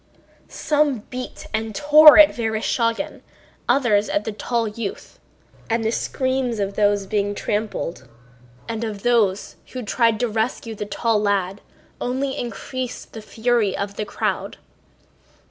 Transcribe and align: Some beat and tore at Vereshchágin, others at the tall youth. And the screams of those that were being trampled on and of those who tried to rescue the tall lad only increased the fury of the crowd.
Some 0.47 1.01
beat 1.11 1.45
and 1.53 1.75
tore 1.75 2.17
at 2.17 2.33
Vereshchágin, 2.33 3.21
others 3.69 4.09
at 4.09 4.23
the 4.23 4.31
tall 4.31 4.67
youth. 4.67 5.19
And 5.69 5.85
the 5.85 5.91
screams 5.91 6.57
of 6.57 6.73
those 6.73 7.01
that 7.01 7.05
were 7.05 7.11
being 7.11 7.35
trampled 7.35 8.01
on 8.01 8.09
and 8.67 8.83
of 8.83 9.03
those 9.03 9.57
who 9.73 9.83
tried 9.83 10.19
to 10.21 10.27
rescue 10.27 10.73
the 10.73 10.87
tall 10.87 11.21
lad 11.21 11.61
only 12.01 12.35
increased 12.35 13.13
the 13.13 13.21
fury 13.21 13.77
of 13.77 13.95
the 13.95 14.05
crowd. 14.05 14.57